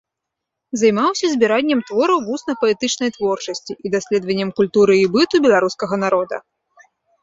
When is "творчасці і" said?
3.19-3.95